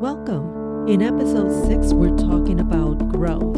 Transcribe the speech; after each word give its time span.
Welcome. 0.00 0.86
In 0.86 1.02
episode 1.02 1.66
6, 1.66 1.92
we're 1.92 2.16
talking 2.16 2.60
about 2.60 3.08
growth. 3.08 3.56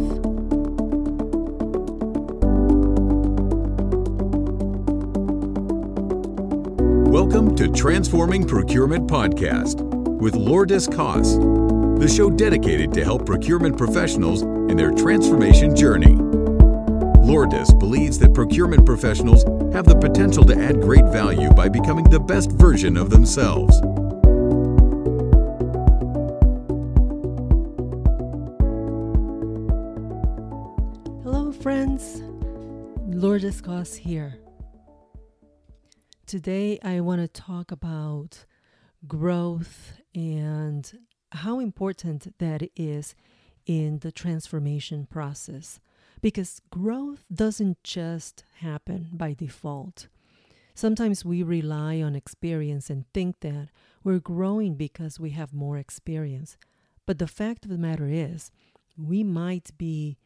Welcome 7.12 7.54
to 7.56 7.68
Transforming 7.68 8.48
Procurement 8.48 9.06
Podcast 9.06 9.82
with 10.18 10.34
Lourdes 10.34 10.88
Koss, 10.88 11.38
the 12.00 12.08
show 12.08 12.30
dedicated 12.30 12.94
to 12.94 13.04
help 13.04 13.26
procurement 13.26 13.76
professionals 13.76 14.40
in 14.40 14.78
their 14.78 14.92
transformation 14.92 15.76
journey. 15.76 16.16
Lourdes 17.22 17.74
believes 17.74 18.18
that 18.18 18.32
procurement 18.32 18.86
professionals 18.86 19.44
have 19.74 19.84
the 19.84 19.98
potential 20.00 20.44
to 20.44 20.58
add 20.58 20.80
great 20.80 21.04
value 21.12 21.50
by 21.50 21.68
becoming 21.68 22.04
the 22.04 22.18
best 22.18 22.50
version 22.52 22.96
of 22.96 23.10
themselves. 23.10 23.78
Friends. 31.60 32.22
Lourdes 33.06 33.60
Koss 33.60 33.94
here. 33.94 34.38
Today, 36.24 36.78
I 36.82 37.00
want 37.00 37.20
to 37.20 37.28
talk 37.28 37.70
about 37.70 38.46
growth 39.06 40.00
and 40.14 40.90
how 41.32 41.58
important 41.60 42.38
that 42.38 42.62
is 42.76 43.14
in 43.66 43.98
the 43.98 44.10
transformation 44.10 45.04
process. 45.04 45.80
Because 46.22 46.62
growth 46.70 47.26
doesn't 47.30 47.82
just 47.84 48.44
happen 48.60 49.10
by 49.12 49.34
default. 49.34 50.08
Sometimes 50.74 51.26
we 51.26 51.42
rely 51.42 52.00
on 52.00 52.16
experience 52.16 52.88
and 52.88 53.04
think 53.12 53.40
that 53.40 53.68
we're 54.02 54.18
growing 54.18 54.76
because 54.76 55.20
we 55.20 55.30
have 55.30 55.52
more 55.52 55.76
experience. 55.76 56.56
But 57.04 57.18
the 57.18 57.26
fact 57.26 57.66
of 57.66 57.70
the 57.70 57.76
matter 57.76 58.08
is, 58.08 58.50
we 58.96 59.22
might 59.22 59.76
be 59.76 60.16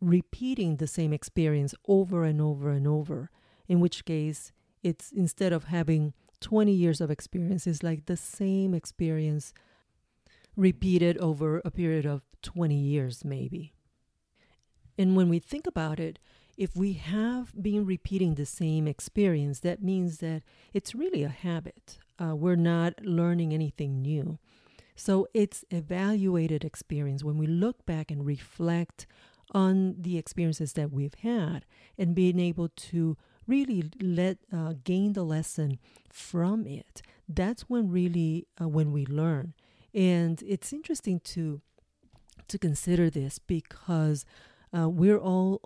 repeating 0.00 0.76
the 0.76 0.86
same 0.86 1.12
experience 1.12 1.74
over 1.86 2.24
and 2.24 2.40
over 2.40 2.70
and 2.70 2.86
over, 2.86 3.30
in 3.66 3.80
which 3.80 4.04
case, 4.04 4.52
it's 4.82 5.10
instead 5.12 5.52
of 5.52 5.64
having 5.64 6.14
20 6.40 6.72
years 6.72 7.00
of 7.00 7.10
experience, 7.10 7.66
it's 7.66 7.82
like 7.82 8.06
the 8.06 8.16
same 8.16 8.74
experience 8.74 9.52
repeated 10.56 11.18
over 11.18 11.60
a 11.64 11.70
period 11.70 12.06
of 12.06 12.22
20 12.42 12.74
years, 12.74 13.24
maybe. 13.24 13.72
And 14.96 15.16
when 15.16 15.28
we 15.28 15.38
think 15.38 15.66
about 15.66 16.00
it, 16.00 16.18
if 16.56 16.74
we 16.74 16.94
have 16.94 17.52
been 17.60 17.86
repeating 17.86 18.34
the 18.34 18.46
same 18.46 18.88
experience, 18.88 19.60
that 19.60 19.82
means 19.82 20.18
that 20.18 20.42
it's 20.72 20.94
really 20.94 21.22
a 21.22 21.28
habit. 21.28 21.98
Uh, 22.18 22.34
we're 22.34 22.56
not 22.56 22.94
learning 23.04 23.54
anything 23.54 24.02
new. 24.02 24.38
So 24.96 25.28
it's 25.32 25.64
evaluated 25.70 26.64
experience. 26.64 27.22
When 27.22 27.38
we 27.38 27.46
look 27.46 27.86
back 27.86 28.10
and 28.10 28.26
reflect 28.26 29.06
on 29.52 29.96
the 29.98 30.18
experiences 30.18 30.74
that 30.74 30.92
we've 30.92 31.14
had 31.14 31.64
and 31.96 32.14
being 32.14 32.38
able 32.38 32.68
to 32.68 33.16
really 33.46 33.90
let 34.00 34.38
uh, 34.52 34.74
gain 34.84 35.14
the 35.14 35.24
lesson 35.24 35.78
from 36.12 36.66
it. 36.66 37.02
That's 37.28 37.62
when 37.62 37.90
really 37.90 38.46
uh, 38.60 38.68
when 38.68 38.92
we 38.92 39.06
learn. 39.06 39.54
And 39.94 40.42
it's 40.46 40.72
interesting 40.72 41.20
to 41.20 41.60
to 42.48 42.58
consider 42.58 43.10
this 43.10 43.38
because 43.38 44.24
uh, 44.76 44.88
we're 44.88 45.18
all 45.18 45.60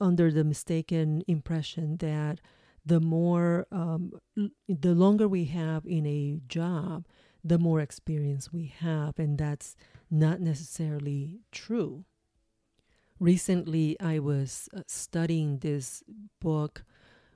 under 0.00 0.30
the 0.32 0.44
mistaken 0.44 1.22
impression 1.26 1.96
that 1.98 2.40
the 2.84 3.00
more 3.00 3.66
um, 3.70 4.12
l- 4.38 4.50
the 4.68 4.94
longer 4.94 5.28
we 5.28 5.44
have 5.46 5.84
in 5.86 6.06
a 6.06 6.40
job 6.48 7.06
the 7.44 7.58
more 7.58 7.80
experience 7.80 8.52
we 8.52 8.66
have 8.80 9.18
and 9.18 9.38
that's 9.38 9.76
not 10.10 10.40
necessarily 10.40 11.40
true 11.52 12.04
recently 13.18 13.98
I 14.00 14.18
was 14.18 14.68
uh, 14.76 14.80
studying 14.86 15.58
this 15.58 16.02
book 16.40 16.84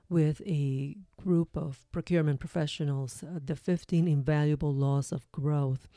with 0.09 0.41
a 0.45 0.97
group 1.23 1.55
of 1.55 1.85
procurement 1.91 2.39
professionals, 2.39 3.23
uh, 3.23 3.39
The 3.43 3.55
15 3.55 4.07
Invaluable 4.07 4.73
Laws 4.73 5.11
of 5.11 5.31
Growth. 5.31 5.87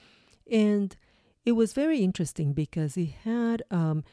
And 0.51 0.97
it 1.45 1.53
was 1.53 1.73
very 1.73 1.99
interesting 1.99 2.53
because 2.53 2.97
it 2.97 3.11
had 3.25 3.63
um, 3.71 4.05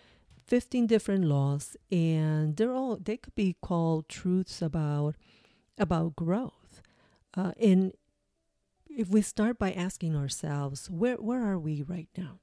15 0.48 0.88
different 0.88 1.26
laws 1.26 1.78
and 1.92 2.58
they're 2.58 2.74
all 2.74 2.98
they 2.98 3.18
could 3.18 3.36
be 3.36 3.56
called 3.62 4.10
truths 4.10 4.62
about 4.62 5.16
about 5.78 6.16
growth. 6.16 6.82
Uh, 7.36 7.54
and 7.62 7.94
if 8.90 9.08
we 9.08 9.22
start 9.22 9.58
by 9.58 9.72
asking 9.72 10.16
ourselves, 10.16 10.90
where 10.90 11.16
where 11.16 11.46
are 11.46 11.60
we 11.60 11.82
right 11.84 12.10
now? 12.18 12.40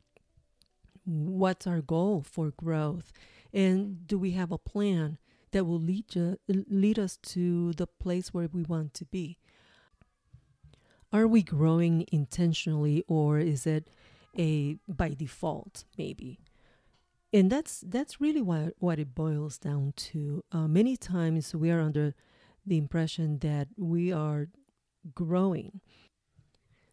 What's 1.08 1.66
our 1.66 1.80
goal 1.80 2.22
for 2.22 2.50
growth? 2.50 3.12
And 3.52 4.06
do 4.06 4.18
we 4.18 4.32
have 4.32 4.52
a 4.52 4.58
plan 4.58 5.18
that 5.52 5.64
will 5.64 5.80
lead 5.80 6.14
you, 6.14 6.38
lead 6.46 6.98
us 6.98 7.16
to 7.16 7.72
the 7.72 7.86
place 7.86 8.34
where 8.34 8.48
we 8.52 8.62
want 8.62 8.92
to 8.94 9.06
be? 9.06 9.38
Are 11.10 11.26
we 11.26 11.42
growing 11.42 12.04
intentionally 12.12 13.02
or 13.08 13.38
is 13.38 13.66
it 13.66 13.88
a 14.38 14.76
by 14.86 15.10
default 15.10 15.84
maybe? 15.96 16.38
And 17.32 17.50
that's 17.50 17.82
that's 17.86 18.20
really 18.20 18.42
what 18.42 18.74
what 18.78 18.98
it 18.98 19.14
boils 19.14 19.56
down 19.56 19.94
to. 19.96 20.44
Uh, 20.52 20.68
many 20.68 20.96
times 20.96 21.54
we 21.54 21.70
are 21.70 21.80
under 21.80 22.14
the 22.66 22.76
impression 22.76 23.38
that 23.38 23.68
we 23.78 24.12
are 24.12 24.48
growing. 25.14 25.80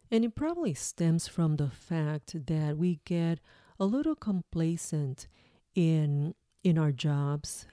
And 0.09 0.23
it 0.23 0.35
probably 0.35 0.73
stems 0.73 1.27
from 1.27 1.57
the 1.57 1.69
fact 1.69 2.45
that 2.47 2.77
we 2.77 3.01
get 3.03 3.39
a 3.79 3.85
little 3.85 4.15
complacent 4.15 5.27
in 5.73 6.33
in 6.63 6.77
our 6.77 6.91
jobs. 6.91 7.67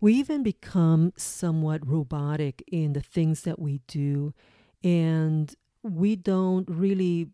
We 0.00 0.14
even 0.14 0.42
become 0.42 1.12
somewhat 1.16 1.86
robotic 1.86 2.62
in 2.66 2.92
the 2.92 3.00
things 3.00 3.42
that 3.42 3.58
we 3.58 3.80
do 3.86 4.34
and 4.82 5.54
we 5.82 6.16
don't 6.16 6.68
really 6.68 7.28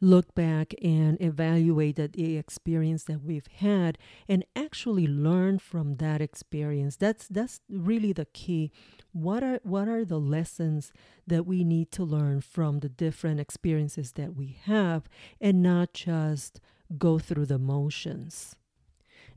look 0.00 0.34
back 0.34 0.74
and 0.82 1.20
evaluate 1.20 1.96
that 1.96 2.12
the 2.12 2.36
experience 2.36 3.04
that 3.04 3.22
we've 3.22 3.46
had 3.58 3.96
and 4.28 4.44
actually 4.54 5.06
learn 5.06 5.58
from 5.58 5.96
that 5.96 6.20
experience 6.20 6.96
that's 6.96 7.26
that's 7.28 7.60
really 7.70 8.12
the 8.12 8.26
key 8.26 8.70
what 9.12 9.42
are 9.42 9.60
what 9.62 9.88
are 9.88 10.04
the 10.04 10.18
lessons 10.20 10.92
that 11.26 11.46
we 11.46 11.64
need 11.64 11.90
to 11.90 12.04
learn 12.04 12.40
from 12.40 12.80
the 12.80 12.88
different 12.88 13.40
experiences 13.40 14.12
that 14.12 14.34
we 14.34 14.58
have 14.64 15.08
and 15.40 15.62
not 15.62 15.94
just 15.94 16.60
go 16.98 17.18
through 17.18 17.46
the 17.46 17.58
motions. 17.58 18.56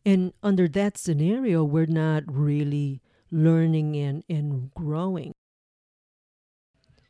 And 0.05 0.33
under 0.41 0.67
that 0.69 0.97
scenario, 0.97 1.63
we're 1.63 1.85
not 1.85 2.23
really 2.27 3.01
learning 3.31 3.95
and, 3.97 4.23
and 4.29 4.73
growing. 4.73 5.33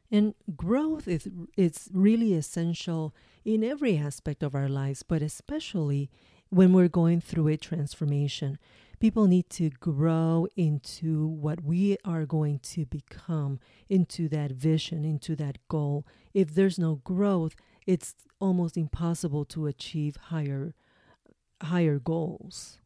And 0.09 0.34
growth 0.56 1.08
is 1.08 1.28
it's 1.58 1.90
really 1.94 2.34
essential 2.34 3.14
in 3.44 3.64
every 3.64 3.97
aspect 3.97 4.42
of 4.42 4.56
our 4.56 4.70
lives, 4.70 5.03
but 5.03 5.22
especially 5.22 6.09
when 6.50 6.74
we're 6.74 6.88
going 6.88 7.22
through 7.22 7.50
a 7.50 7.58
transformation. 7.58 8.58
People 9.00 9.28
need 9.28 9.50
to 9.52 9.69
grow 9.69 10.47
into 10.56 11.28
what 11.28 11.63
we 11.63 11.97
are 12.03 12.25
going 12.25 12.59
to 12.59 12.85
become, 12.85 13.59
into 13.88 14.28
that 14.30 14.52
vision, 14.52 15.06
into 15.06 15.35
that 15.35 15.59
goal. 15.68 16.06
If 16.34 16.56
there's 16.56 16.80
no 16.80 16.96
growth, 16.96 17.56
it's 17.85 18.16
almost 18.40 18.75
impossible 18.75 19.46
to 19.46 19.68
achieve 19.68 20.16
higher 20.16 20.74
higher 21.62 21.97
goals. 22.00 22.80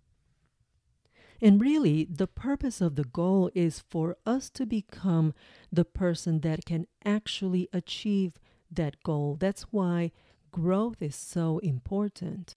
And 1.41 1.59
really, 1.59 2.05
the 2.05 2.27
purpose 2.27 2.81
of 2.81 2.95
the 2.95 3.03
goal 3.03 3.49
is 3.55 3.83
for 3.89 4.15
us 4.25 4.49
to 4.51 4.65
become 4.65 5.33
the 5.71 5.83
person 5.83 6.41
that 6.41 6.65
can 6.65 6.85
actually 7.03 7.67
achieve 7.73 8.37
that 8.69 9.01
goal. 9.03 9.37
That's 9.39 9.63
why 9.63 10.11
growth 10.51 11.01
is 11.01 11.15
so 11.15 11.57
important. 11.59 12.55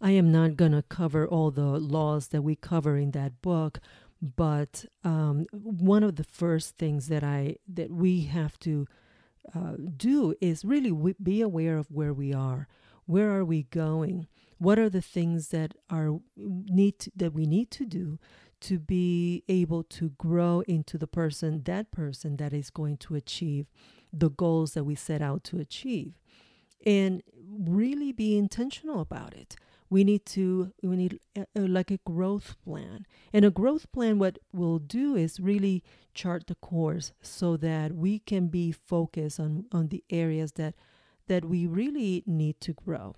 I 0.00 0.12
am 0.12 0.32
not 0.32 0.56
going 0.56 0.72
to 0.72 0.82
cover 0.82 1.26
all 1.26 1.50
the 1.50 1.78
laws 1.78 2.28
that 2.28 2.42
we 2.42 2.56
cover 2.56 2.96
in 2.96 3.10
that 3.10 3.42
book, 3.42 3.80
but 4.22 4.86
um, 5.04 5.46
one 5.52 6.02
of 6.02 6.16
the 6.16 6.24
first 6.24 6.76
things 6.76 7.08
that 7.08 7.22
I 7.22 7.56
that 7.68 7.90
we 7.90 8.22
have 8.22 8.58
to 8.60 8.86
uh, 9.54 9.74
do 9.96 10.34
is 10.40 10.64
really 10.64 10.90
w- 10.90 11.14
be 11.22 11.42
aware 11.42 11.76
of 11.76 11.90
where 11.90 12.14
we 12.14 12.32
are. 12.32 12.66
Where 13.06 13.30
are 13.36 13.44
we 13.44 13.64
going? 13.64 14.26
What 14.58 14.78
are 14.78 14.90
the 14.90 15.02
things 15.02 15.48
that 15.48 15.74
are 15.90 16.20
need 16.36 16.98
to, 17.00 17.12
that 17.16 17.34
we 17.34 17.46
need 17.46 17.70
to 17.72 17.84
do 17.84 18.18
to 18.60 18.78
be 18.78 19.42
able 19.48 19.82
to 19.84 20.10
grow 20.10 20.62
into 20.68 20.98
the 20.98 21.06
person, 21.06 21.62
that 21.64 21.90
person 21.90 22.36
that 22.36 22.52
is 22.52 22.68
going 22.70 22.98
to 22.98 23.14
achieve 23.14 23.66
the 24.12 24.30
goals 24.30 24.74
that 24.74 24.84
we 24.84 24.94
set 24.94 25.22
out 25.22 25.44
to 25.44 25.58
achieve, 25.58 26.18
and 26.84 27.22
really 27.34 28.12
be 28.12 28.36
intentional 28.36 29.00
about 29.00 29.34
it 29.34 29.56
we 29.90 30.04
need 30.04 30.24
to 30.24 30.72
we 30.82 30.96
need 30.96 31.20
a, 31.36 31.44
a, 31.54 31.60
like 31.60 31.90
a 31.90 31.98
growth 32.06 32.56
plan 32.64 33.04
and 33.32 33.44
a 33.44 33.50
growth 33.50 33.90
plan 33.92 34.18
what 34.18 34.38
we'll 34.52 34.78
do 34.78 35.16
is 35.16 35.40
really 35.40 35.82
chart 36.14 36.46
the 36.46 36.54
course 36.54 37.12
so 37.20 37.56
that 37.56 37.92
we 37.92 38.20
can 38.20 38.48
be 38.48 38.72
focused 38.72 39.38
on 39.38 39.66
on 39.72 39.88
the 39.88 40.02
areas 40.10 40.52
that 40.52 40.74
that 41.30 41.44
we 41.44 41.64
really 41.64 42.24
need 42.26 42.60
to 42.60 42.72
grow. 42.72 43.14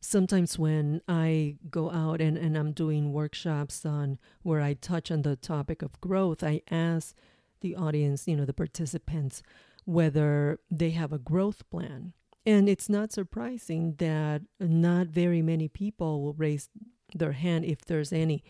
Sometimes 0.00 0.60
when 0.60 1.00
I 1.08 1.56
go 1.70 1.90
out 1.90 2.20
and, 2.20 2.38
and 2.38 2.56
I'm 2.56 2.70
doing 2.70 3.12
workshops 3.12 3.84
on 3.84 4.20
where 4.42 4.60
I 4.60 4.74
touch 4.74 5.10
on 5.10 5.22
the 5.22 5.34
topic 5.34 5.82
of 5.82 6.00
growth, 6.00 6.44
I 6.44 6.62
ask 6.70 7.16
the 7.62 7.74
audience, 7.74 8.28
you 8.28 8.36
know, 8.36 8.44
the 8.44 8.52
participants, 8.52 9.42
whether 9.86 10.60
they 10.70 10.90
have 10.90 11.12
a 11.12 11.18
growth 11.18 11.68
plan. 11.68 12.12
And 12.46 12.68
it's 12.68 12.88
not 12.88 13.12
surprising 13.12 13.94
that 13.98 14.42
not 14.58 15.08
very 15.08 15.42
many 15.42 15.68
people 15.68 16.22
will 16.22 16.34
raise 16.34 16.68
their 17.14 17.32
hand 17.32 17.64
if 17.64 17.84
there's 17.84 18.12
any. 18.12 18.42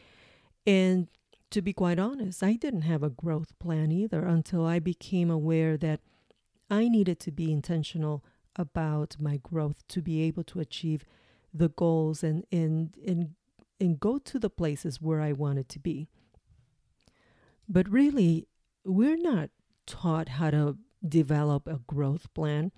And 0.66 1.08
to 1.50 1.62
be 1.62 1.72
quite 1.72 1.98
honest, 1.98 2.42
I 2.42 2.54
didn't 2.54 2.82
have 2.82 3.02
a 3.02 3.10
growth 3.10 3.58
plan 3.58 3.90
either 3.90 4.24
until 4.24 4.66
I 4.66 4.78
became 4.78 5.30
aware 5.30 5.76
that 5.78 6.00
I 6.70 6.88
needed 6.88 7.18
to 7.20 7.32
be 7.32 7.50
intentional 7.50 8.24
about 8.56 9.16
my 9.18 9.38
growth 9.38 9.86
to 9.88 10.02
be 10.02 10.22
able 10.22 10.44
to 10.44 10.60
achieve 10.60 11.04
the 11.54 11.70
goals 11.70 12.22
and 12.22 12.44
and 12.52 12.94
and 13.06 13.34
and 13.80 14.00
go 14.00 14.18
to 14.18 14.38
the 14.38 14.50
places 14.50 15.00
where 15.00 15.20
I 15.20 15.32
wanted 15.32 15.68
to 15.70 15.78
be. 15.78 16.08
But 17.68 17.88
really, 17.88 18.48
we're 18.84 19.16
not 19.16 19.50
taught 19.86 20.30
how 20.30 20.50
to 20.50 20.76
develop 21.06 21.66
a 21.66 21.80
growth 21.86 22.32
plan. 22.34 22.72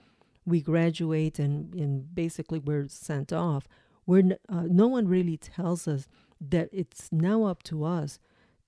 We 0.50 0.60
graduate 0.60 1.38
and, 1.38 1.74
and 1.74 2.14
basically 2.14 2.58
we're 2.58 2.88
sent 2.88 3.32
off. 3.32 3.66
We're, 4.06 4.36
uh, 4.48 4.66
no 4.68 4.88
one 4.88 5.08
really 5.08 5.36
tells 5.36 5.86
us 5.88 6.08
that 6.40 6.68
it's 6.72 7.10
now 7.12 7.44
up 7.44 7.62
to 7.64 7.84
us 7.84 8.18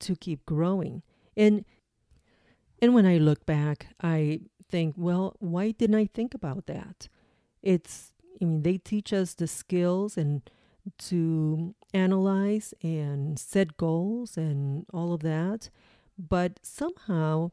to 0.00 0.17
keep 0.17 0.44
growing. 0.46 1.02
And 1.37 1.64
and 2.81 2.94
when 2.94 3.06
I 3.06 3.19
look 3.19 3.46
back, 3.46 3.87
I 4.02 4.40
think, 4.69 4.96
well, 4.99 5.37
why 5.38 5.70
didn't 5.70 5.94
I 5.94 6.06
think 6.06 6.34
about 6.34 6.67
that? 6.67 7.08
It's 7.62 8.12
I 8.40 8.44
mean, 8.44 8.62
they 8.62 8.78
teach 8.78 9.12
us 9.12 9.35
the 9.35 9.46
skills 9.46 10.17
and 10.17 10.43
to 10.99 11.75
analyze 11.94 12.75
and 12.82 13.38
set 13.38 13.76
goals 13.76 14.37
and 14.37 14.85
all 14.93 15.12
of 15.12 15.23
that, 15.23 15.70
but 16.19 16.58
somehow 16.62 17.52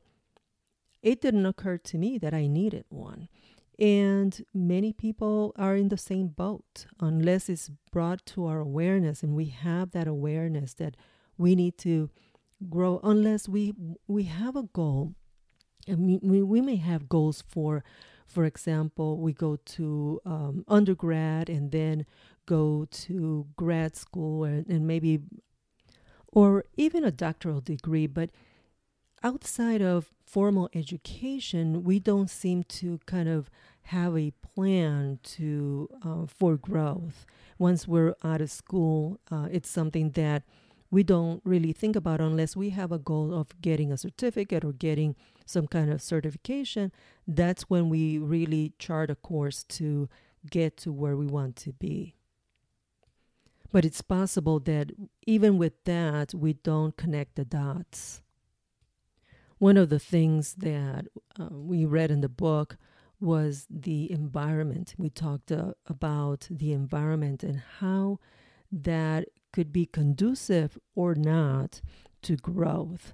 it 1.04 1.22
didn't 1.22 1.46
occur 1.46 1.78
to 1.78 1.98
me 1.98 2.18
that 2.18 2.34
I 2.34 2.48
needed 2.48 2.86
one. 2.90 3.30
And 3.80 4.44
many 4.54 4.92
people 4.92 5.54
are 5.56 5.76
in 5.76 5.88
the 5.88 5.98
same 5.98 6.28
boat 6.28 6.86
unless 7.00 7.48
it's 7.48 7.72
brought 7.92 8.26
to 8.28 8.46
our 8.46 8.60
awareness 8.60 9.24
and 9.24 9.36
we 9.36 9.46
have 9.46 9.92
that 9.92 10.08
awareness 10.08 10.74
that 10.76 10.98
we 11.38 11.56
need 11.56 11.78
to 11.80 12.10
grow 12.70 13.00
unless 13.04 13.48
we 13.48 13.74
we 14.08 14.24
have 14.24 14.58
a 14.58 14.64
goal. 14.64 15.14
Mean, 15.88 16.20
we, 16.22 16.44
we 16.44 16.60
may 16.60 16.76
have 16.76 17.08
goals 17.08 17.42
for 17.48 17.84
for 18.28 18.44
example, 18.44 19.18
we 19.18 19.34
go 19.34 19.56
to 19.56 20.22
um, 20.24 20.64
undergrad 20.68 21.50
and 21.50 21.72
then 21.72 22.06
go 22.46 22.86
to 22.92 23.48
grad 23.56 23.96
school 23.96 24.44
and, 24.44 24.68
and 24.68 24.86
maybe 24.86 25.22
or 26.28 26.66
even 26.78 27.04
a 27.04 27.12
doctoral 27.12 27.60
degree, 27.60 28.06
but 28.06 28.30
outside 29.24 29.82
of 29.82 30.12
formal 30.26 30.70
education, 30.74 31.84
we 31.84 32.00
don't 32.00 32.30
seem 32.30 32.64
to 32.64 33.00
kind 33.06 33.28
of 33.28 33.50
have 33.84 34.16
a 34.16 34.32
plan 34.56 35.20
to 35.24 35.90
uh, 36.06 36.26
for 36.28 36.58
growth. 36.58 37.26
Once 37.58 37.88
we're 37.88 38.16
out 38.24 38.42
of 38.42 38.52
school, 38.52 39.20
uh, 39.32 39.48
it's 39.52 39.70
something 39.70 40.12
that 40.12 40.44
we 40.92 41.04
don't 41.04 41.42
really 41.44 41.72
think 41.72 41.96
about 41.96 42.20
unless 42.22 42.56
we 42.56 42.72
have 42.72 42.92
a 42.92 42.98
goal 42.98 43.34
of 43.34 43.60
getting 43.62 43.92
a 43.92 43.98
certificate 43.98 44.64
or 44.64 44.74
getting 44.74 45.16
some 45.46 45.68
kind 45.68 45.92
of 45.92 46.02
certification. 46.02 46.92
That's 47.28 47.64
when 47.64 47.90
we 47.90 48.18
really 48.18 48.74
chart 48.80 49.10
a 49.10 49.16
course 49.16 49.64
to 49.66 50.10
get 50.50 50.78
to 50.78 50.92
where 50.92 51.16
we 51.16 51.28
want 51.28 51.56
to 51.58 51.74
be. 51.74 52.16
But 53.72 53.86
it's 53.86 54.02
possible 54.02 54.60
that 54.62 54.92
even 55.28 55.60
with 55.60 55.84
that, 55.84 56.34
we 56.34 56.54
don't 56.54 56.98
connect 56.98 57.36
the 57.36 57.46
dots 57.46 58.22
one 59.60 59.78
of 59.78 59.90
the 59.90 60.00
things 60.00 60.56
that 60.56 61.06
uh, 61.40 61.50
we 61.52 61.86
read 61.86 62.12
in 62.12 62.22
the 62.22 62.30
book 62.30 62.78
was 63.20 63.68
the 63.70 64.10
environment. 64.12 64.96
We 64.98 65.10
talked 65.10 65.52
uh, 65.52 65.74
about 65.86 66.48
the 66.50 66.72
environment 66.72 67.44
and 67.44 67.62
how 67.80 68.20
that 68.72 69.28
could 69.52 69.74
be 69.74 69.86
conducive 69.86 70.78
or 70.96 71.16
not 71.16 71.82
to 72.24 72.38
growth. 72.38 73.14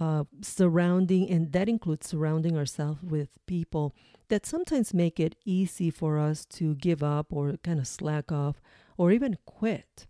Uh, 0.00 0.24
surrounding, 0.40 1.28
and 1.28 1.52
that 1.52 1.68
includes 1.68 2.08
surrounding 2.08 2.56
ourselves 2.56 3.02
with 3.02 3.28
people 3.46 3.94
that 4.28 4.46
sometimes 4.46 4.94
make 4.94 5.20
it 5.20 5.36
easy 5.44 5.90
for 5.90 6.18
us 6.18 6.46
to 6.46 6.74
give 6.76 7.02
up 7.02 7.26
or 7.30 7.58
kind 7.62 7.78
of 7.78 7.86
slack 7.86 8.32
off 8.32 8.62
or 8.96 9.12
even 9.12 9.36
quit 9.44 10.06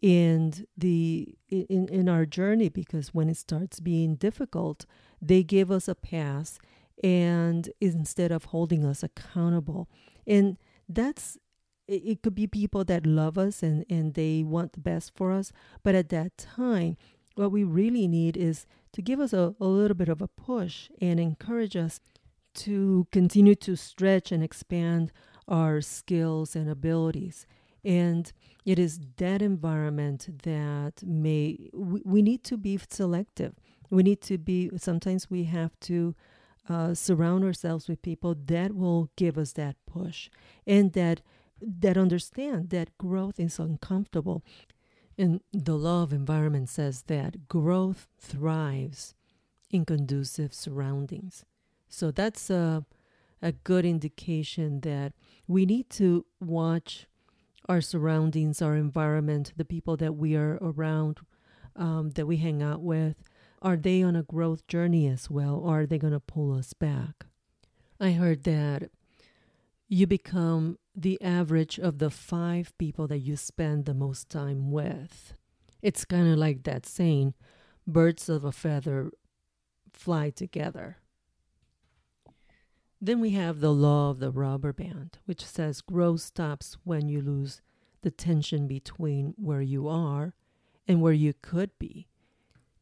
in 0.00 0.52
the 0.76 1.34
in, 1.48 1.88
in 1.88 2.08
our 2.08 2.26
journey 2.26 2.68
because 2.68 3.14
when 3.14 3.28
it 3.28 3.36
starts 3.36 3.80
being 3.80 4.14
difficult 4.14 4.86
they 5.26 5.42
give 5.42 5.70
us 5.70 5.88
a 5.88 5.94
pass 5.94 6.58
and 7.02 7.70
instead 7.80 8.30
of 8.30 8.46
holding 8.46 8.84
us 8.84 9.02
accountable. 9.02 9.88
And 10.26 10.58
that's 10.88 11.38
it 11.86 12.22
could 12.22 12.34
be 12.34 12.46
people 12.46 12.82
that 12.84 13.04
love 13.04 13.36
us 13.36 13.62
and, 13.62 13.84
and 13.90 14.14
they 14.14 14.42
want 14.42 14.72
the 14.72 14.80
best 14.80 15.12
for 15.14 15.32
us. 15.32 15.52
But 15.82 15.94
at 15.94 16.08
that 16.08 16.38
time, 16.38 16.96
what 17.34 17.52
we 17.52 17.62
really 17.62 18.08
need 18.08 18.38
is 18.38 18.64
to 18.92 19.02
give 19.02 19.20
us 19.20 19.34
a, 19.34 19.54
a 19.60 19.66
little 19.66 19.94
bit 19.94 20.08
of 20.08 20.22
a 20.22 20.28
push 20.28 20.88
and 21.00 21.20
encourage 21.20 21.76
us 21.76 22.00
to 22.54 23.06
continue 23.12 23.54
to 23.56 23.76
stretch 23.76 24.32
and 24.32 24.42
expand 24.42 25.12
our 25.46 25.82
skills 25.82 26.56
and 26.56 26.70
abilities. 26.70 27.46
And 27.84 28.32
it 28.64 28.78
is 28.78 28.98
that 29.18 29.42
environment 29.42 30.42
that 30.44 31.02
may, 31.04 31.68
we, 31.74 32.00
we 32.04 32.22
need 32.22 32.44
to 32.44 32.56
be 32.56 32.80
selective 32.88 33.54
we 33.90 34.02
need 34.02 34.20
to 34.22 34.38
be 34.38 34.70
sometimes 34.76 35.30
we 35.30 35.44
have 35.44 35.78
to 35.80 36.14
uh, 36.68 36.94
surround 36.94 37.44
ourselves 37.44 37.88
with 37.88 38.02
people 38.02 38.34
that 38.46 38.74
will 38.74 39.10
give 39.16 39.36
us 39.36 39.52
that 39.52 39.76
push 39.86 40.30
and 40.66 40.92
that 40.94 41.20
that 41.60 41.96
understand 41.96 42.70
that 42.70 42.96
growth 42.98 43.38
is 43.38 43.58
uncomfortable. 43.58 44.44
And 45.16 45.40
the 45.52 45.76
law 45.76 46.02
of 46.02 46.12
environment 46.12 46.68
says 46.68 47.02
that 47.06 47.48
growth 47.48 48.08
thrives 48.18 49.14
in 49.70 49.84
conducive 49.84 50.52
surroundings. 50.52 51.44
So 51.88 52.10
that's 52.10 52.50
a, 52.50 52.84
a 53.40 53.52
good 53.52 53.84
indication 53.84 54.80
that 54.80 55.12
we 55.46 55.64
need 55.64 55.90
to 55.90 56.26
watch 56.40 57.06
our 57.68 57.80
surroundings 57.80 58.60
our 58.60 58.76
environment 58.76 59.52
the 59.56 59.64
people 59.64 59.96
that 59.96 60.14
we 60.14 60.36
are 60.36 60.58
around 60.60 61.18
um, 61.76 62.10
that 62.10 62.26
we 62.26 62.36
hang 62.36 62.62
out 62.62 62.82
with 62.82 63.16
are 63.64 63.78
they 63.78 64.02
on 64.02 64.14
a 64.14 64.22
growth 64.22 64.66
journey 64.68 65.08
as 65.08 65.30
well, 65.30 65.56
or 65.56 65.80
are 65.80 65.86
they 65.86 65.98
going 65.98 66.12
to 66.12 66.20
pull 66.20 66.52
us 66.52 66.74
back? 66.74 67.24
I 67.98 68.12
heard 68.12 68.44
that 68.44 68.90
you 69.88 70.06
become 70.06 70.78
the 70.94 71.20
average 71.22 71.78
of 71.78 71.98
the 71.98 72.10
five 72.10 72.76
people 72.76 73.06
that 73.08 73.20
you 73.20 73.36
spend 73.36 73.86
the 73.86 73.94
most 73.94 74.28
time 74.28 74.70
with. 74.70 75.32
It's 75.80 76.04
kind 76.04 76.30
of 76.30 76.38
like 76.38 76.64
that 76.64 76.84
saying 76.84 77.32
birds 77.86 78.28
of 78.28 78.44
a 78.44 78.52
feather 78.52 79.10
fly 79.94 80.28
together. 80.28 80.98
Then 83.00 83.18
we 83.18 83.30
have 83.30 83.60
the 83.60 83.72
law 83.72 84.10
of 84.10 84.18
the 84.18 84.30
rubber 84.30 84.74
band, 84.74 85.18
which 85.24 85.44
says 85.44 85.80
growth 85.80 86.20
stops 86.20 86.76
when 86.84 87.08
you 87.08 87.22
lose 87.22 87.62
the 88.02 88.10
tension 88.10 88.66
between 88.66 89.34
where 89.36 89.62
you 89.62 89.88
are 89.88 90.34
and 90.86 91.00
where 91.00 91.12
you 91.12 91.32
could 91.40 91.70
be 91.78 92.08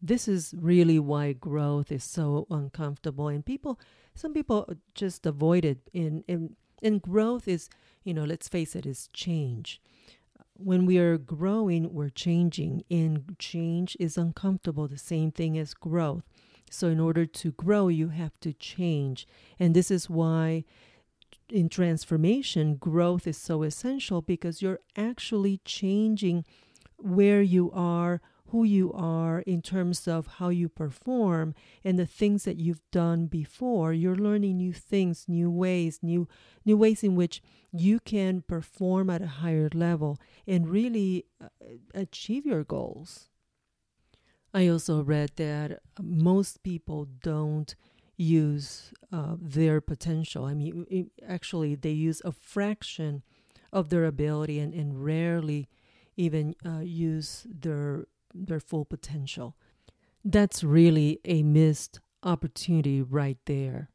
this 0.03 0.27
is 0.27 0.53
really 0.59 0.99
why 0.99 1.33
growth 1.33 1.93
is 1.93 2.03
so 2.03 2.47
uncomfortable 2.51 3.29
and 3.29 3.47
people 3.47 3.79
some 4.15 4.35
people 4.35 4.69
just 4.95 5.25
avoid 5.25 5.65
it 5.65 5.79
in 5.93 6.25
in 6.27 6.57
and 6.83 7.01
growth 7.01 7.47
is 7.47 7.69
you 8.03 8.13
know 8.13 8.25
let's 8.25 8.49
face 8.49 8.75
it 8.75 8.85
is 8.85 9.09
change. 9.13 9.81
When 10.55 10.85
we 10.85 10.99
are 10.99 11.17
growing 11.17 11.95
we're 11.95 12.11
changing 12.11 12.83
and 12.91 13.37
change 13.39 13.97
is 14.01 14.19
uncomfortable 14.19 14.89
the 14.89 14.99
same 14.99 15.31
thing 15.31 15.57
as 15.57 15.73
growth. 15.73 16.25
So 16.71 16.89
in 16.89 16.99
order 16.99 17.25
to 17.27 17.53
grow 17.53 17.89
you 17.89 18.09
have 18.09 18.39
to 18.41 18.53
change 18.53 19.29
and 19.59 19.75
this 19.75 19.91
is 19.91 20.11
why 20.11 20.65
in 21.49 21.69
transformation 21.69 22.77
growth 22.77 23.27
is 23.27 23.37
so 23.37 23.63
essential 23.63 24.21
because 24.21 24.63
you're 24.63 24.81
actually 24.97 25.61
changing 25.65 26.45
where 26.97 27.43
you 27.43 27.71
are 27.73 28.21
who 28.53 28.63
you 28.65 28.93
are 28.93 29.41
in 29.41 29.61
terms 29.61 30.07
of 30.07 30.27
how 30.39 30.49
you 30.49 30.69
perform 30.69 31.55
and 31.83 31.99
the 31.99 32.07
things 32.07 32.45
that 32.45 32.59
you've 32.59 32.89
done 32.93 33.27
before 33.27 33.93
you're 33.93 34.17
learning 34.17 34.57
new 34.57 34.73
things 34.73 35.25
new 35.27 35.51
ways 35.51 35.99
new 36.03 36.29
new 36.65 36.77
ways 36.77 37.03
in 37.03 37.17
which 37.17 37.43
you 37.73 37.99
can 37.99 38.43
perform 38.43 39.11
at 39.11 39.23
a 39.23 39.27
higher 39.43 39.69
level 39.75 40.19
and 40.47 40.69
really 40.69 41.25
uh, 41.43 41.49
achieve 41.95 42.47
your 42.47 42.63
goals 42.63 43.29
i 44.55 44.69
also 44.69 45.03
read 45.03 45.31
that 45.37 45.81
most 46.01 46.63
people 46.63 47.07
don't 47.23 47.75
use 48.17 48.93
uh, 49.13 49.37
their 49.41 49.81
potential. 49.81 50.45
I 50.45 50.55
mean, 50.55 51.11
actually, 51.27 51.75
they 51.75 51.91
use 51.91 52.23
a 52.25 52.33
fraction 52.33 53.23
of 53.73 53.89
their 53.89 54.05
ability 54.05 54.59
and, 54.59 54.73
and 54.75 55.05
rarely 55.05 55.69
even 56.17 56.55
uh, 56.65 56.81
use 56.81 57.47
their 57.49 58.07
their 58.35 58.61
full 58.61 58.85
potential. 58.85 59.57
That's 60.25 60.63
really 60.63 61.21
a 61.25 61.43
missed 61.43 62.01
opportunity 62.23 63.03
right 63.03 63.39
there. 63.47 63.91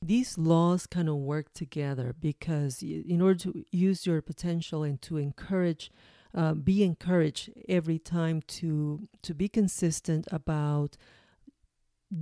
These 0.00 0.36
laws 0.36 0.86
kind 0.86 1.08
of 1.08 1.16
work 1.16 1.52
together 1.54 2.14
because 2.18 2.82
in 2.82 3.20
order 3.22 3.38
to 3.40 3.64
use 3.70 4.06
your 4.06 4.20
potential 4.20 4.82
and 4.82 5.00
to 5.02 5.16
encourage 5.16 5.90
uh, 6.34 6.52
be 6.52 6.82
encouraged 6.82 7.50
every 7.68 7.98
time 7.98 8.42
to 8.42 9.08
to 9.22 9.34
be 9.34 9.48
consistent 9.48 10.26
about 10.32 10.96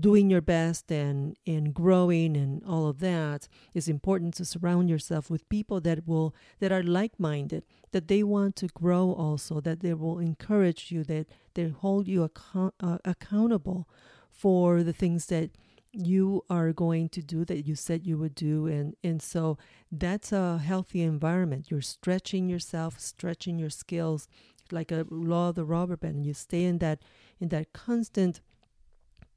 doing 0.01 0.31
your 0.31 0.41
best 0.41 0.91
and 0.91 1.37
and 1.47 1.75
growing 1.75 2.37
and 2.37 2.63
all 2.65 2.87
of 2.89 3.01
that 3.01 3.49
is 3.75 3.89
important 3.89 4.33
to 4.33 4.45
surround 4.45 4.89
yourself 4.89 5.29
with 5.29 5.49
people 5.49 5.81
that 5.81 6.07
will 6.07 6.35
that 6.61 6.73
are 6.73 6.83
like-minded 6.83 7.63
that 7.91 8.09
they 8.09 8.23
want 8.23 8.57
to 8.57 8.69
grow 8.69 9.13
also 9.13 9.61
that 9.61 9.81
they 9.81 9.93
will 9.93 10.19
encourage 10.19 10.91
you 10.91 11.05
that 11.05 11.27
they 11.55 11.69
hold 11.69 12.09
you 12.09 12.31
uh, 12.55 12.99
accountable 13.05 13.87
for 14.31 14.83
the 14.83 14.93
things 14.93 15.27
that 15.27 15.51
you 15.93 16.43
are 16.49 16.73
going 16.73 17.09
to 17.11 17.23
do 17.23 17.45
that 17.45 17.67
you 17.67 17.75
said 17.75 18.07
you 18.07 18.19
would 18.19 18.35
do. 18.35 18.67
And 18.67 18.97
and 19.05 19.21
so 19.21 19.59
that's 19.91 20.33
a 20.33 20.59
healthy 20.59 21.03
environment. 21.03 21.71
You're 21.71 21.83
stretching 21.83 22.49
yourself 22.49 22.99
stretching 22.99 23.59
your 23.59 23.71
skills. 23.71 24.27
Like 24.71 24.91
a 24.91 25.05
law 25.11 25.51
of 25.51 25.57
the 25.57 25.67
rubber 25.67 25.99
band 25.99 26.25
you 26.25 26.33
stay 26.33 26.65
in 26.65 26.79
that 26.79 27.03
in 27.39 27.49
that 27.49 27.75
constant 27.75 28.41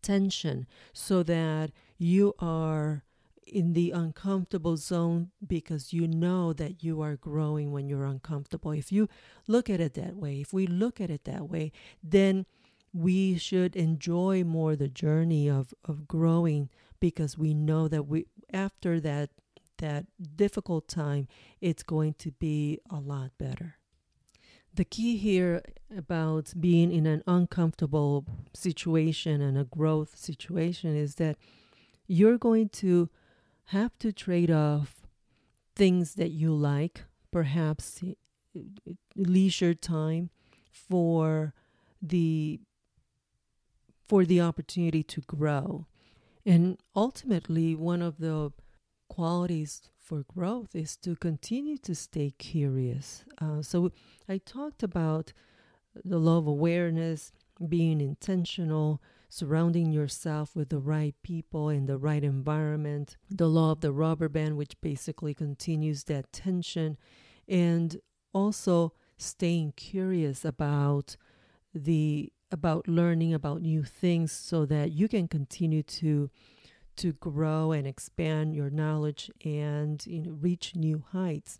tension 0.06 0.68
so 0.94 1.24
that 1.24 1.72
you 1.98 2.34
are 2.40 3.04
in 3.46 3.74
the 3.74 3.92
uncomfortable 3.92 4.78
zone 4.78 5.32
because 5.46 5.94
you 5.94 6.08
know 6.08 6.54
that 6.54 6.84
you 6.84 7.02
are 7.02 7.16
growing 7.16 7.72
when 7.72 7.88
you're 7.88 8.06
uncomfortable. 8.06 8.72
If 8.72 8.92
you 8.92 9.08
look 9.48 9.70
at 9.70 9.80
it 9.80 9.94
that 9.96 10.16
way, 10.16 10.42
if 10.42 10.54
we 10.54 10.68
look 10.68 11.00
at 11.00 11.10
it 11.10 11.26
that 11.26 11.50
way, 11.50 11.72
then 12.04 12.46
we 12.94 13.38
should 13.38 13.76
enjoy 13.76 14.44
more 14.44 14.76
the 14.76 14.88
journey 14.88 15.50
of, 15.50 15.74
of 15.84 16.08
growing 16.08 16.70
because 17.00 17.38
we 17.38 17.54
know 17.54 17.88
that 17.88 18.08
we 18.08 18.26
after 18.54 19.00
that 19.02 19.30
that 19.80 20.06
difficult 20.38 20.88
time 20.88 21.28
it's 21.60 21.84
going 21.84 22.14
to 22.14 22.32
be 22.32 22.80
a 22.90 22.96
lot 22.96 23.32
better. 23.38 23.76
The 24.76 24.84
key 24.84 25.16
here 25.16 25.62
about 25.96 26.54
being 26.60 26.92
in 26.92 27.06
an 27.06 27.24
uncomfortable 27.26 28.26
situation 28.54 29.42
and 29.42 29.58
a 29.58 29.64
growth 29.64 30.18
situation 30.18 30.98
is 30.98 31.16
that 31.16 31.38
you're 32.08 32.38
going 32.38 32.68
to 32.70 33.10
have 33.68 33.98
to 34.00 34.12
trade 34.12 34.52
off 34.52 35.08
things 35.78 36.16
that 36.16 36.32
you 36.32 36.54
like, 36.54 37.06
perhaps 37.32 38.02
eh, 38.04 38.62
leisure 39.16 39.74
time 39.74 40.30
for 40.72 41.54
the 42.02 42.60
for 44.08 44.26
the 44.26 44.42
opportunity 44.42 45.04
to 45.04 45.22
grow. 45.22 45.88
And 46.46 46.78
ultimately, 46.96 47.76
one 47.76 48.02
of 48.02 48.18
the 48.18 48.52
qualities 49.08 49.82
for 50.06 50.24
growth 50.24 50.76
is 50.76 50.96
to 50.98 51.16
continue 51.16 51.78
to 51.80 51.96
stay 51.96 52.32
curious. 52.38 53.26
Uh, 53.42 53.62
so, 53.62 53.92
I 54.30 54.38
talked 54.38 54.84
about 54.84 55.34
the 56.04 56.20
law 56.20 56.38
of 56.38 56.48
awareness, 56.48 57.32
being 57.68 58.00
intentional, 58.00 59.02
surrounding 59.30 59.92
yourself 59.92 60.56
with 60.56 60.70
the 60.70 60.80
right 60.80 61.16
people 61.24 61.70
in 61.70 61.88
the 61.88 61.98
right 61.98 62.24
environment, 62.24 63.18
the 63.30 63.50
law 63.50 63.72
of 63.72 63.82
the 63.82 63.92
rubber 63.92 64.30
band, 64.30 64.58
which 64.58 64.80
basically 64.82 65.34
continues 65.34 66.04
that 66.04 66.32
tension, 66.32 66.98
and 67.48 68.00
also 68.34 68.94
staying 69.18 69.74
curious 69.76 70.46
about 70.46 71.18
the 71.74 72.32
about 72.52 72.88
learning 72.88 73.34
about 73.34 73.62
new 73.62 73.84
things 73.84 74.32
so 74.32 74.66
that 74.66 74.92
you 74.92 75.08
can 75.08 75.28
continue 75.28 75.82
to 75.82 76.30
to 76.98 77.14
grow 77.14 77.72
and 77.72 77.88
expand 77.88 78.56
your 78.56 78.70
knowledge 78.70 79.32
and 79.44 80.06
you 80.06 80.22
know 80.22 80.32
reach 80.32 80.76
new 80.76 81.04
heights. 81.12 81.60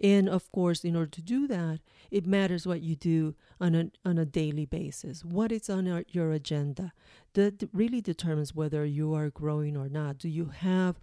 And 0.00 0.28
of 0.28 0.50
course 0.52 0.84
in 0.84 0.94
order 0.94 1.10
to 1.10 1.22
do 1.22 1.48
that 1.48 1.80
it 2.10 2.24
matters 2.24 2.66
what 2.66 2.82
you 2.82 2.94
do 2.94 3.34
on 3.60 3.74
a, 3.74 3.90
on 4.04 4.16
a 4.16 4.24
daily 4.24 4.64
basis 4.64 5.24
what 5.24 5.50
is 5.50 5.68
on 5.68 5.88
our, 5.88 6.04
your 6.08 6.30
agenda. 6.32 6.92
That 7.34 7.68
really 7.72 8.00
determines 8.00 8.54
whether 8.54 8.84
you 8.84 9.12
are 9.14 9.30
growing 9.30 9.76
or 9.76 9.88
not. 9.88 10.18
Do 10.18 10.28
you 10.28 10.46
have 10.46 11.00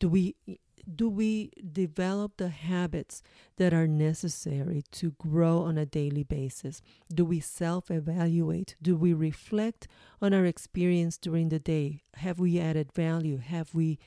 do 0.00 0.08
we 0.08 0.34
do 0.82 1.08
we 1.08 1.50
develop 1.72 2.36
the 2.36 2.48
habits 2.48 3.22
that 3.56 3.72
are 3.72 3.86
necessary 3.86 4.82
to 4.92 5.12
grow 5.12 5.58
on 5.60 5.78
a 5.78 5.86
daily 5.86 6.24
basis? 6.24 6.82
Do 7.12 7.24
we 7.24 7.40
self 7.40 7.90
evaluate? 7.90 8.74
Do 8.82 8.96
we 8.96 9.12
reflect 9.12 9.86
on 10.20 10.34
our 10.34 10.44
experience 10.44 11.18
during 11.18 11.50
the 11.50 11.60
day? 11.60 12.02
Have 12.14 12.38
we 12.38 12.58
added 12.58 12.92
value? 12.92 13.38
Have 13.38 13.74
we 13.74 13.98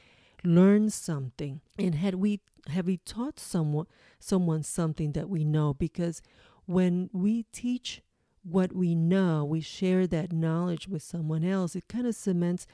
learned 0.44 0.94
something? 0.94 1.62
And 1.80 1.96
had 1.96 2.16
we 2.16 2.42
have 2.68 2.88
we 2.88 2.98
taught 2.98 3.40
someone 3.40 3.88
someone 4.20 4.64
something 4.64 5.14
that 5.14 5.30
we 5.30 5.46
know? 5.46 5.74
Because 5.74 6.22
when 6.66 7.10
we 7.14 7.44
teach 7.54 8.02
what 8.44 8.74
we 8.74 8.94
know, 8.94 9.44
we 9.44 9.62
share 9.62 10.06
that 10.08 10.32
knowledge 10.32 10.88
with 10.88 11.02
someone 11.02 11.44
else, 11.44 11.76
it 11.76 11.88
kind 11.88 12.06
of 12.06 12.16
cements 12.16 12.68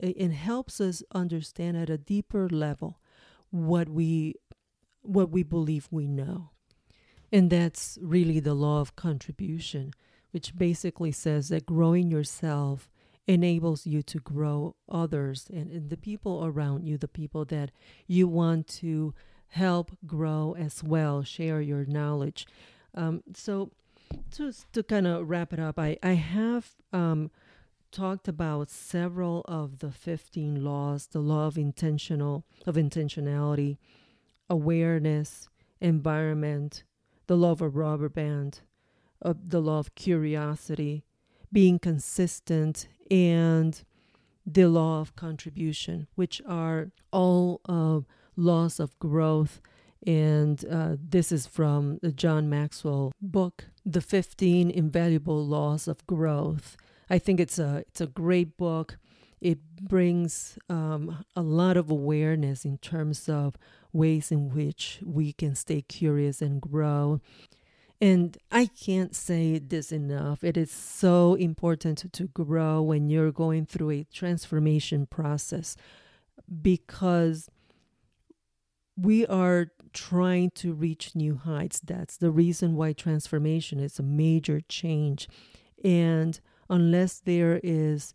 and 0.00 0.32
helps 0.32 0.80
us 0.80 1.02
understand 1.12 1.76
at 1.76 1.90
a 1.90 1.98
deeper 1.98 2.48
level 2.48 2.98
what 3.50 3.88
we 3.88 4.34
what 5.02 5.30
we 5.30 5.42
believe 5.42 5.88
we 5.90 6.06
know. 6.06 6.50
And 7.32 7.50
that's 7.50 7.98
really 8.00 8.40
the 8.40 8.54
law 8.54 8.80
of 8.80 8.96
contribution, 8.96 9.92
which 10.32 10.56
basically 10.56 11.12
says 11.12 11.48
that 11.48 11.66
growing 11.66 12.10
yourself 12.10 12.90
enables 13.26 13.86
you 13.86 14.02
to 14.02 14.18
grow 14.18 14.74
others 14.88 15.46
and, 15.52 15.70
and 15.70 15.90
the 15.90 15.96
people 15.96 16.44
around 16.44 16.86
you, 16.86 16.96
the 16.96 17.06
people 17.08 17.44
that 17.44 17.70
you 18.06 18.26
want 18.26 18.66
to 18.66 19.14
help 19.48 19.96
grow 20.06 20.54
as 20.58 20.82
well, 20.82 21.22
share 21.22 21.60
your 21.60 21.84
knowledge. 21.84 22.46
Um, 22.94 23.22
so, 23.34 23.70
just 24.34 24.72
to 24.72 24.82
kind 24.82 25.06
of 25.06 25.28
wrap 25.28 25.52
it 25.52 25.60
up, 25.60 25.78
I, 25.78 25.98
I 26.02 26.12
have 26.12 26.70
um, 26.92 27.30
talked 27.90 28.28
about 28.28 28.70
several 28.70 29.42
of 29.46 29.78
the 29.78 29.90
15 29.90 30.62
laws 30.62 31.08
the 31.08 31.20
law 31.20 31.46
of 31.46 31.56
intentional 31.56 32.44
of 32.66 32.76
intentionality 32.76 33.78
awareness 34.50 35.48
environment 35.80 36.84
the 37.26 37.36
law 37.36 37.52
of 37.52 37.62
a 37.62 37.68
rubber 37.68 38.08
band 38.08 38.60
of 39.22 39.50
the 39.50 39.60
law 39.60 39.78
of 39.78 39.94
curiosity 39.94 41.04
being 41.52 41.78
consistent 41.78 42.88
and 43.10 43.82
the 44.46 44.66
law 44.66 45.00
of 45.00 45.16
contribution 45.16 46.06
which 46.14 46.40
are 46.46 46.90
all 47.12 47.60
uh, 47.68 48.00
laws 48.36 48.80
of 48.80 48.98
growth. 48.98 49.60
And 50.06 50.64
uh, 50.70 50.96
this 51.00 51.32
is 51.32 51.46
from 51.46 51.98
the 52.02 52.12
john 52.12 52.48
maxwell 52.48 53.12
book 53.20 53.64
the 53.84 54.00
15 54.00 54.70
invaluable 54.70 55.44
laws 55.44 55.88
of 55.88 56.06
growth 56.06 56.76
I 57.10 57.18
think 57.18 57.40
it's 57.40 57.58
a 57.58 57.84
it's 57.88 58.00
a 58.00 58.06
great 58.06 58.56
book. 58.56 58.98
It 59.40 59.58
brings 59.80 60.58
um, 60.68 61.24
a 61.36 61.42
lot 61.42 61.76
of 61.76 61.90
awareness 61.90 62.64
in 62.64 62.78
terms 62.78 63.28
of 63.28 63.56
ways 63.92 64.32
in 64.32 64.50
which 64.50 64.98
we 65.04 65.32
can 65.32 65.54
stay 65.54 65.82
curious 65.82 66.42
and 66.42 66.60
grow. 66.60 67.20
And 68.00 68.36
I 68.50 68.66
can't 68.66 69.14
say 69.14 69.58
this 69.58 69.90
enough. 69.90 70.44
It 70.44 70.56
is 70.56 70.70
so 70.70 71.34
important 71.34 71.98
to, 71.98 72.08
to 72.10 72.28
grow 72.28 72.80
when 72.82 73.08
you're 73.08 73.32
going 73.32 73.66
through 73.66 73.90
a 73.90 74.04
transformation 74.12 75.06
process 75.06 75.76
because 76.62 77.48
we 78.96 79.26
are 79.26 79.68
trying 79.92 80.50
to 80.50 80.72
reach 80.72 81.14
new 81.14 81.36
heights. 81.36 81.80
That's 81.80 82.16
the 82.16 82.30
reason 82.30 82.76
why 82.76 82.92
transformation 82.92 83.80
is 83.80 83.98
a 83.98 84.02
major 84.02 84.60
change. 84.68 85.28
And 85.82 86.40
unless 86.68 87.20
there 87.20 87.60
is 87.62 88.12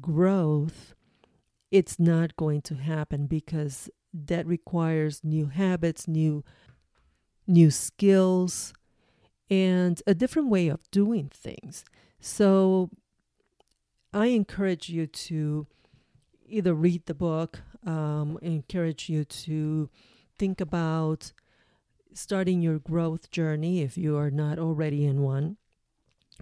growth, 0.00 0.94
it's 1.70 1.98
not 1.98 2.36
going 2.36 2.62
to 2.62 2.74
happen 2.74 3.26
because 3.26 3.90
that 4.12 4.46
requires 4.46 5.22
new 5.24 5.46
habits, 5.46 6.06
new 6.06 6.44
new 7.46 7.70
skills, 7.70 8.72
and 9.50 10.02
a 10.06 10.14
different 10.14 10.48
way 10.48 10.68
of 10.68 10.90
doing 10.90 11.30
things. 11.32 11.84
So 12.20 12.90
I 14.12 14.26
encourage 14.26 14.88
you 14.88 15.06
to 15.06 15.66
either 16.46 16.72
read 16.72 17.04
the 17.06 17.14
book, 17.14 17.60
um, 17.84 18.38
encourage 18.40 19.08
you 19.08 19.24
to 19.24 19.90
think 20.38 20.60
about 20.60 21.32
starting 22.14 22.62
your 22.62 22.78
growth 22.78 23.30
journey 23.30 23.82
if 23.82 23.98
you 23.98 24.16
are 24.16 24.30
not 24.30 24.58
already 24.58 25.04
in 25.04 25.20
one. 25.20 25.56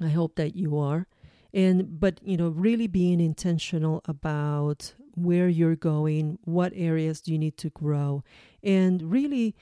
I 0.00 0.08
hope 0.08 0.36
that 0.36 0.54
you 0.54 0.78
are 0.78 1.06
and 1.54 2.00
but 2.00 2.20
you 2.22 2.36
know 2.36 2.48
really 2.48 2.86
being 2.86 3.20
intentional 3.20 4.00
about 4.06 4.94
where 5.14 5.48
you're 5.48 5.76
going, 5.76 6.38
what 6.44 6.72
areas 6.74 7.20
do 7.20 7.32
you 7.32 7.38
need 7.38 7.56
to 7.58 7.70
grow, 7.70 8.24
and 8.62 9.02
really 9.02 9.54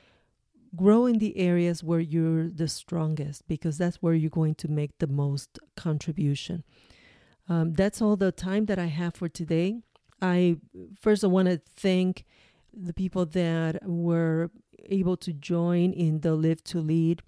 grow 0.76 1.06
in 1.06 1.18
the 1.18 1.36
areas 1.36 1.82
where 1.82 2.00
you're 2.00 2.48
the 2.48 2.68
strongest 2.68 3.46
because 3.48 3.76
that's 3.76 3.96
where 3.96 4.14
you're 4.14 4.30
going 4.30 4.54
to 4.54 4.68
make 4.68 4.96
the 4.98 5.06
most 5.06 5.58
contribution. 5.76 6.62
Um, 7.48 7.72
that's 7.72 8.00
all 8.00 8.16
the 8.16 8.30
time 8.30 8.66
that 8.66 8.78
I 8.78 8.86
have 8.86 9.14
for 9.14 9.28
today. 9.28 9.80
I 10.22 10.58
first 11.00 11.24
I 11.24 11.26
want 11.26 11.48
to 11.48 11.60
thank 11.76 12.24
the 12.72 12.92
people 12.92 13.26
that 13.26 13.80
were 13.84 14.50
able 14.86 15.16
to 15.16 15.32
join 15.32 15.92
in 15.92 16.20
the 16.20 16.34
Live 16.34 16.62
to 16.64 16.78
Lead 16.78 17.22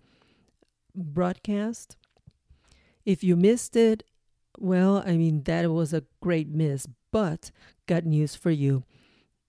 broadcast. 0.94 1.96
If 3.04 3.24
you 3.24 3.34
missed 3.34 3.74
it, 3.74 4.04
well, 4.58 5.02
I 5.06 5.16
mean, 5.16 5.42
that 5.44 5.70
was 5.70 5.92
a 5.92 6.04
great 6.20 6.48
miss, 6.48 6.86
but 7.10 7.50
got 7.86 8.04
news 8.04 8.34
for 8.34 8.50
you. 8.50 8.84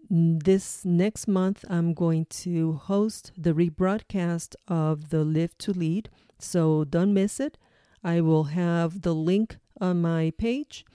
This 0.10 0.86
next 0.86 1.27
month, 1.27 1.63
I'm 1.69 1.93
going 1.93 2.25
to 2.43 2.74
host 2.74 3.31
the 3.38 3.53
rebroadcast 3.53 4.55
of 4.67 5.10
the 5.10 5.24
Live 5.24 5.57
to 5.60 5.72
Lead, 5.72 6.10
so 6.39 6.83
don't 6.83 7.13
miss 7.13 7.39
it. 7.39 7.57
I 8.03 8.22
will 8.22 8.45
have 8.45 9.01
the 9.01 9.15
link 9.15 9.57
on 9.79 10.01
my 10.01 10.33
page 10.38 10.86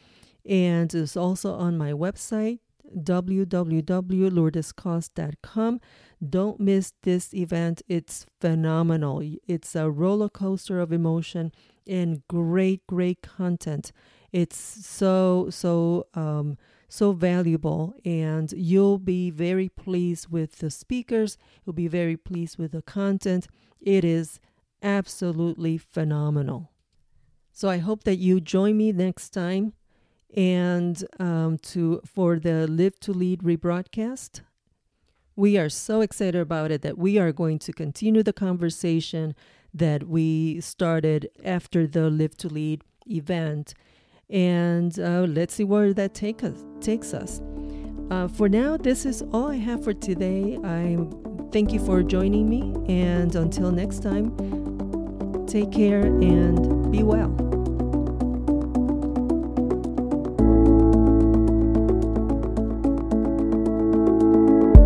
and 0.49 0.93
it's 0.95 1.17
also 1.17 1.55
on 1.55 1.77
my 1.77 1.93
website 1.93 2.61
www.lourdeskoss.com. 2.97 5.81
Don't 6.27 6.59
miss 6.59 6.95
this 7.03 7.35
event. 7.35 7.83
It's 7.87 8.25
phenomenal. 8.41 9.23
It's 9.47 9.77
a 9.77 9.91
roller 9.91 10.31
coaster 10.31 10.81
of 10.81 10.91
emotion 10.91 11.53
and 11.89 12.27
great, 12.29 12.87
great 12.87 13.23
content. 13.23 13.93
It's 14.33 14.59
so, 14.87 15.49
so, 15.51 16.07
um, 16.15 16.59
so 16.89 17.13
valuable, 17.13 17.95
and 18.05 18.53
you'll 18.53 18.99
be 18.99 19.31
very 19.31 19.69
pleased 19.69 20.29
with 20.31 20.59
the 20.59 20.71
speakers. 20.71 21.39
You'll 21.65 21.75
be 21.75 21.89
very 21.89 22.17
pleased 22.17 22.59
with 22.59 22.73
the 22.73 22.83
content. 22.83 23.49
It 23.81 24.05
is 24.05 24.41
absolutely 24.83 25.79
phenomenal. 25.79 26.71
So 27.53 27.69
I 27.69 27.79
hope 27.79 28.05
that 28.05 28.17
you 28.17 28.41
join 28.41 28.77
me 28.77 28.93
next 28.93 29.31
time 29.31 29.73
and 30.37 31.03
um, 31.19 31.59
to 31.59 32.01
for 32.05 32.39
the 32.39 32.67
Live 32.69 33.01
to 33.01 33.13
Lead 33.13 33.41
rebroadcast. 33.41 34.43
We 35.35 35.57
are 35.57 35.69
so 35.69 36.01
excited 36.01 36.41
about 36.41 36.71
it 36.71 36.83
that 36.83 36.99
we 36.99 37.19
are 37.19 37.33
going 37.33 37.59
to 37.61 37.73
continue 37.73 38.23
the 38.23 38.33
conversation 38.33 39.35
that 39.79 40.09
we 40.09 40.61
started 40.61 41.31
after 41.45 41.87
the 41.87 42.11
Live 42.11 42.37
to 42.39 42.49
Lead 42.49 42.83
event, 43.11 43.75
and 44.29 44.99
uh, 44.99 45.27
let's 45.29 45.55
see 45.55 45.65
where 45.65 45.93
that 45.95 46.15
take 46.15 46.45
us, 46.45 46.65
takes 46.81 47.15
us. 47.15 47.41
Uh, 48.11 48.29
for 48.29 48.49
now, 48.49 48.77
this 48.77 49.05
is 49.05 49.23
all 49.33 49.51
I 49.51 49.57
have 49.57 49.85
for 49.85 49.93
today. 49.93 50.59
I 50.65 50.99
thank 51.53 51.73
you 51.73 51.81
for 51.81 52.03
joining 52.03 52.49
me, 52.49 52.75
and 52.89 53.35
until 53.35 53.71
next 53.71 54.03
time, 54.03 54.35
take 55.47 55.73
care 55.73 56.07
and 56.07 56.91
be 56.91 57.03
well. 57.03 57.35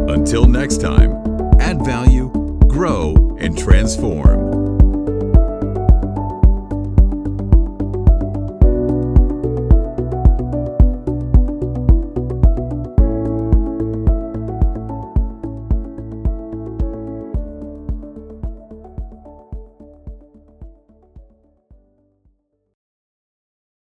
Until 0.08 0.46
next 0.46 0.80
time, 0.80 1.10
add 1.60 1.84
value, 1.84 2.30
grow, 2.68 3.36
and 3.40 3.58
transform. 3.58 4.41